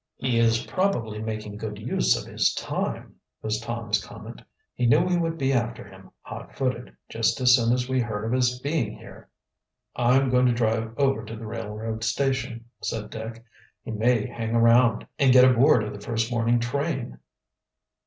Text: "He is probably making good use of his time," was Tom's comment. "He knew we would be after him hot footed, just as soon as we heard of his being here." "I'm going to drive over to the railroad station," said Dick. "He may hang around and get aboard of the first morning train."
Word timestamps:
"He 0.15 0.39
is 0.39 0.63
probably 0.65 1.21
making 1.21 1.57
good 1.57 1.77
use 1.77 2.19
of 2.19 2.25
his 2.27 2.55
time," 2.55 3.17
was 3.43 3.59
Tom's 3.59 4.03
comment. 4.03 4.41
"He 4.73 4.87
knew 4.87 5.01
we 5.01 5.15
would 5.15 5.37
be 5.37 5.53
after 5.53 5.83
him 5.83 6.09
hot 6.21 6.55
footed, 6.55 6.97
just 7.07 7.39
as 7.39 7.55
soon 7.55 7.71
as 7.71 7.87
we 7.87 7.99
heard 7.99 8.25
of 8.25 8.31
his 8.31 8.59
being 8.61 8.97
here." 8.97 9.29
"I'm 9.95 10.31
going 10.31 10.47
to 10.47 10.53
drive 10.53 10.95
over 10.97 11.23
to 11.23 11.35
the 11.35 11.45
railroad 11.45 12.03
station," 12.03 12.65
said 12.81 13.11
Dick. 13.11 13.45
"He 13.83 13.91
may 13.91 14.25
hang 14.25 14.55
around 14.55 15.05
and 15.19 15.31
get 15.31 15.45
aboard 15.45 15.83
of 15.83 15.93
the 15.93 16.01
first 16.03 16.31
morning 16.31 16.59
train." 16.59 17.19